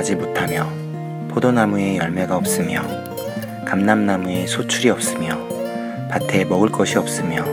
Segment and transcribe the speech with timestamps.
[0.00, 0.66] 무성하지 못하며
[1.28, 2.82] 포도나무에 열매가 없으며
[3.66, 5.38] 감람나무에 소출이 없으며
[6.10, 7.44] 밭에 먹을 것이 없으며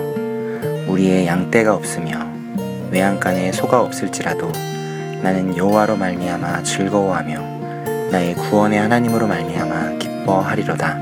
[0.87, 2.25] 우리의 양떼가 없으며
[2.89, 4.51] 외양간에 소가 없을지라도
[5.21, 7.41] 나는 여호와로 말미암아 즐거워하며
[8.11, 10.97] 나의 구원의 하나님으로 말미암아 기뻐하리로다.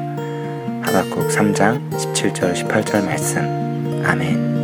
[0.81, 4.03] 하박국 3장 17절 18절 말씀.
[4.05, 4.55] 아멘.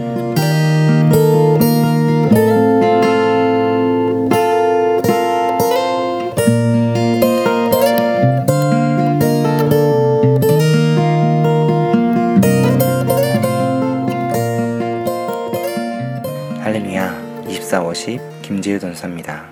[18.01, 19.45] 2450 김지우 전사입니다.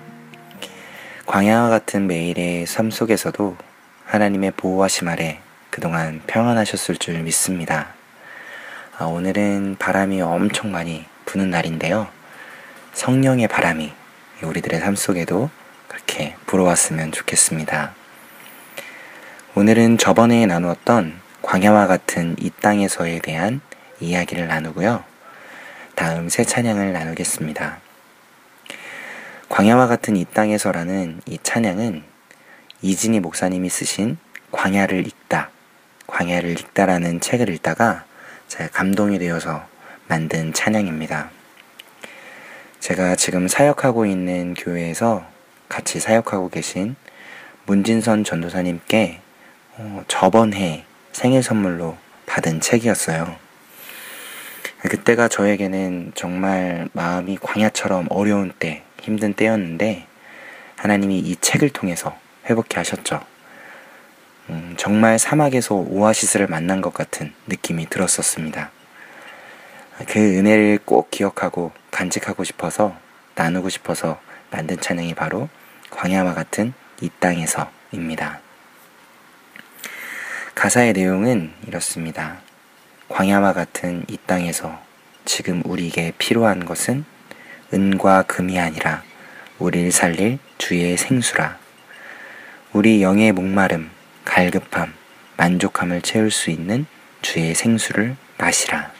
[1.26, 3.56] 광야와 같은 매일의 삶 속에서도
[4.06, 7.94] 하나님의 보호하심 아래 그동안 평안하셨을 줄 믿습니다.
[8.98, 12.08] 아, 오늘은 바람이 엄청 많이 부는 날인데요.
[12.92, 13.92] 성령의 바람이
[14.42, 15.48] 우리들의 삶 속에도
[15.86, 17.94] 그렇게 불어왔으면 좋겠습니다.
[19.54, 23.60] 오늘은 저번에 나누었던 광야와 같은 이 땅에서에 대한
[24.00, 25.04] 이야기를 나누고요.
[25.94, 27.89] 다음 새 찬양을 나누겠습니다.
[29.60, 32.02] 광야와 같은 이 땅에서라는 이 찬양은
[32.80, 34.16] 이진희 목사님이 쓰신
[34.52, 35.50] 광야를 읽다,
[36.06, 38.06] 광야를 읽다라는 책을 읽다가
[38.48, 39.66] 제가 감동이 되어서
[40.08, 41.28] 만든 찬양입니다.
[42.78, 45.26] 제가 지금 사역하고 있는 교회에서
[45.68, 46.96] 같이 사역하고 계신
[47.66, 49.20] 문진선 전도사님께
[49.76, 53.36] 어, 저번 해 생일 선물로 받은 책이었어요.
[54.78, 60.06] 그때가 저에게는 정말 마음이 광야처럼 어려운 때, 힘든 때였는데
[60.76, 62.16] 하나님이 이 책을 통해서
[62.48, 63.20] 회복케 하셨죠.
[64.48, 68.70] 음, 정말 사막에서 오아시스를 만난 것 같은 느낌이 들었었습니다.
[70.08, 72.96] 그 은혜를 꼭 기억하고 간직하고 싶어서
[73.34, 75.48] 나누고 싶어서 만든 찬양이 바로
[75.90, 78.40] 광야와 같은 이 땅에서입니다.
[80.54, 82.38] 가사의 내용은 이렇습니다.
[83.08, 84.80] 광야와 같은 이 땅에서
[85.24, 87.04] 지금 우리에게 필요한 것은
[87.72, 89.02] 은과 금이 아니라
[89.58, 91.58] 우리를 살릴 주의 생수라.
[92.72, 93.90] 우리 영의 목마름,
[94.24, 94.92] 갈급함,
[95.36, 96.86] 만족함을 채울 수 있는
[97.22, 98.92] 주의 생수를 마시라.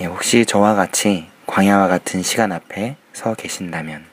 [0.00, 4.04] 예, 혹시 저와 같이 광야와 같은 시간 앞에 서 계신다면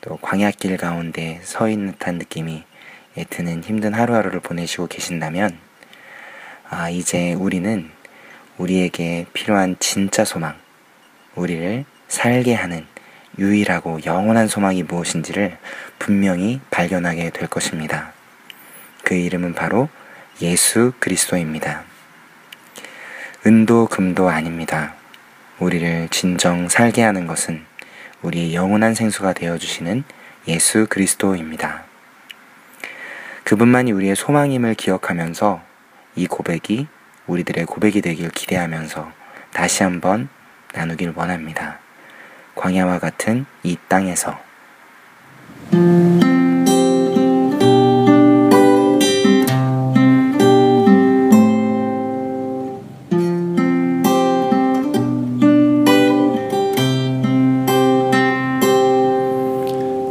[0.00, 2.64] 또 광야길 가운데 서 있는 듯한 느낌이
[3.30, 5.58] 드는 힘든 하루하루를 보내시고 계신다면
[6.68, 7.90] 아, 이제 우리는
[8.58, 10.56] 우리에게 필요한 진짜 소망,
[11.34, 12.86] 우리를 살게 하는
[13.38, 15.56] 유일하고 영원한 소망이 무엇인지를
[15.98, 18.12] 분명히 발견하게 될 것입니다.
[19.04, 19.88] 그 이름은 바로
[20.42, 21.84] 예수 그리스도입니다.
[23.46, 24.94] 은도 금도 아닙니다.
[25.58, 27.64] 우리를 진정 살게 하는 것은
[28.22, 30.04] 우리의 영원한 생수가 되어주시는
[30.48, 31.84] 예수 그리스도입니다.
[33.44, 35.62] 그분만이 우리의 소망임을 기억하면서
[36.16, 36.86] 이 고백이
[37.26, 39.12] 우리들의 고백이 되길 기대하면서
[39.52, 40.28] 다시 한번
[40.72, 41.78] 나누길 원합니다.
[42.54, 44.38] 광야와 같은 이 땅에서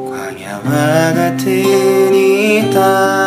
[0.09, 3.19] 광야와 같은 이 땅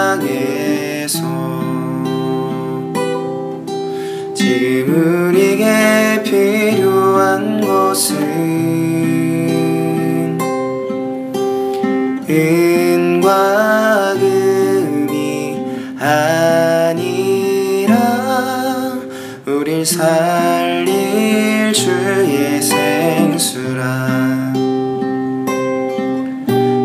[16.92, 17.97] 아니라
[19.47, 24.52] 우릴 살릴 주의 생수라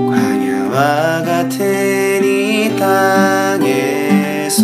[0.10, 4.64] 광야와 같은 이 땅에서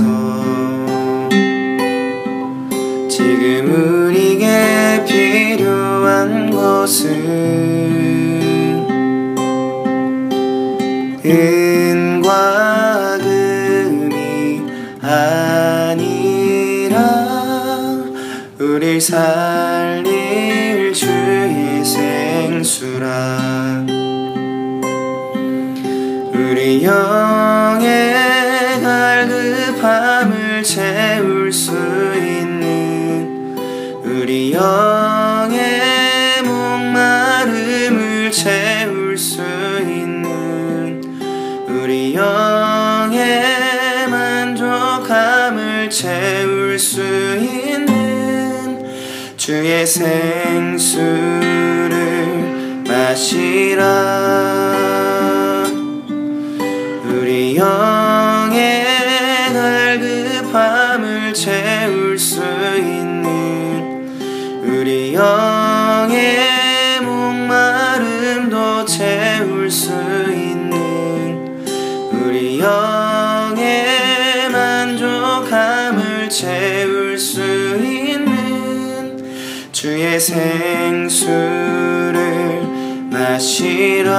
[3.10, 7.44] 지금 우리에게 필요한 것은
[19.00, 23.84] 살릴 주의 생수라.
[26.34, 28.14] 우리 영의
[28.84, 31.72] 갈급함을 채울 수
[32.16, 33.58] 있는
[34.04, 39.42] 우리 영의 목마름을 채울 수
[39.82, 41.02] 있는
[41.68, 43.42] 우리 영의
[44.10, 47.63] 만족함을 채울 수 있는
[49.46, 50.88] 주의 생수를
[52.88, 53.84] 마시라.
[57.04, 58.86] 우리 영의
[59.52, 62.40] 갈급함을 채울 수
[62.78, 64.08] 있는
[64.64, 69.92] 우리 영의 목마름도 채울 수
[70.32, 71.58] 있는
[72.14, 77.93] 우리 영의 만족함을 채울 수 있는
[79.84, 81.20] 주의 생수를
[83.12, 84.14] 마시라.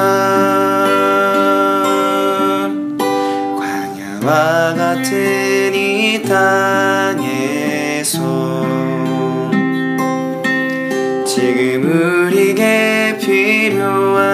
[3.56, 8.20] 광야와 같은 이 땅에서
[11.24, 14.33] 지금 우리에게 필요한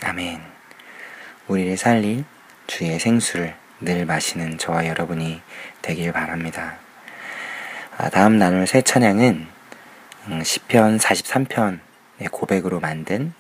[0.03, 0.41] 아멘.
[1.47, 2.25] 우리를 살릴
[2.67, 5.41] 주의 생수를 늘 마시는 저와 여러분이
[5.83, 6.79] 되길 바랍니다.
[7.97, 9.47] 아, 다음 나눌 새 찬양은
[10.27, 11.79] 음, 시편 43편의
[12.33, 13.33] 고백으로 만든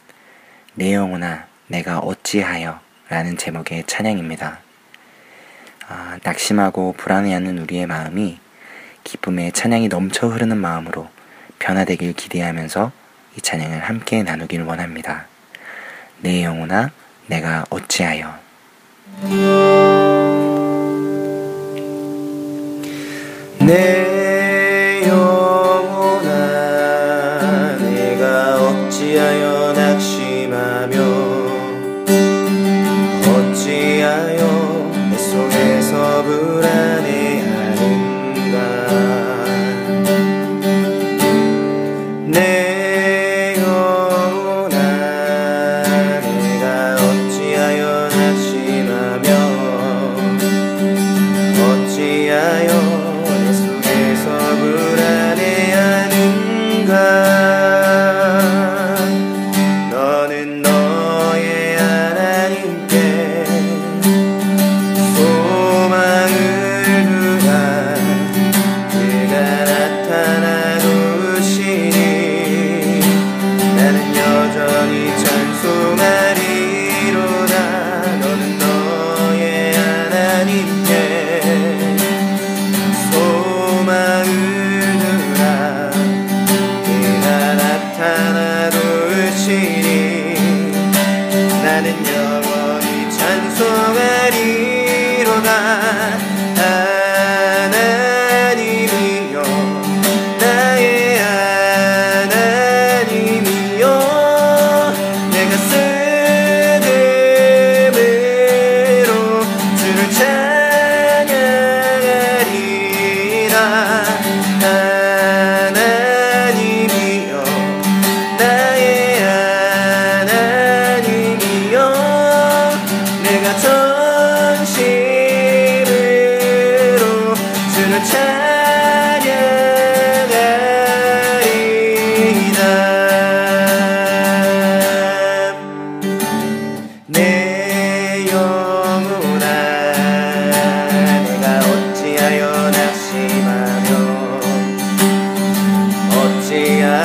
[0.74, 4.58] 내 영혼아 내가 어찌하여 라는 제목의 찬양입니다.
[5.88, 8.38] 아, 낙심하고 불안해하는 우리의 마음이
[9.04, 11.08] 기쁨의 찬양이 넘쳐 흐르는 마음으로
[11.58, 12.92] 변화되길 기대하면서
[13.38, 15.26] 이 찬양을 함께 나누길 원합니다.
[16.20, 16.90] 내 영혼아
[17.28, 18.38] 내가 어찌하여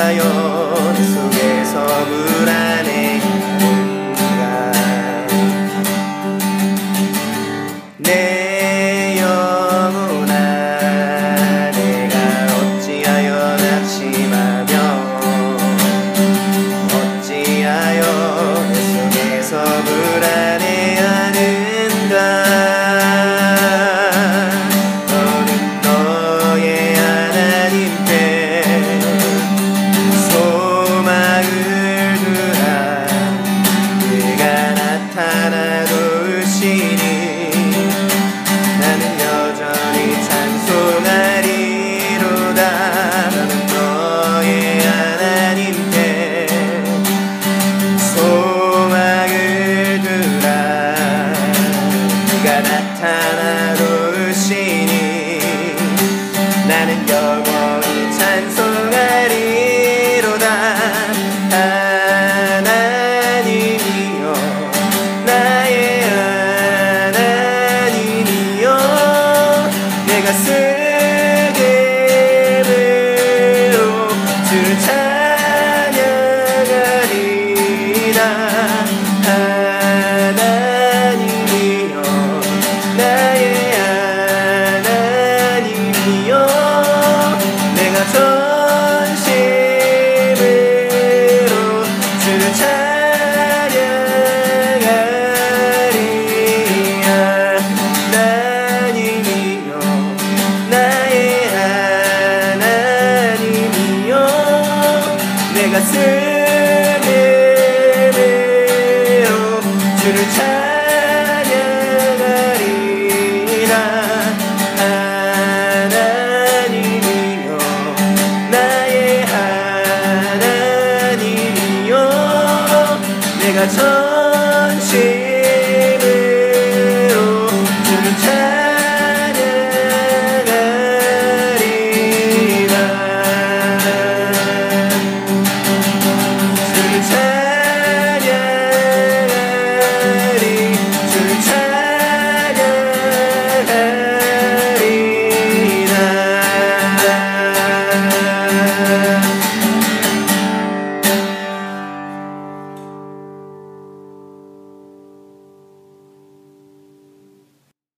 [0.08, 0.47] i sa'yo